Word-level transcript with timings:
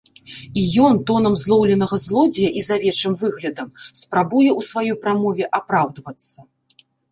І 0.59 0.61
ён, 0.85 0.93
тонам 1.09 1.33
злоўленага 1.41 1.99
злодзея 2.05 2.49
і 2.61 2.63
з 2.69 2.79
авечым 2.81 3.13
выглядам, 3.25 3.69
спрабуе 4.01 4.49
ў 4.59 4.71
сваёй 4.71 4.97
прамове 5.07 5.45
апраўдвацца. 5.61 6.39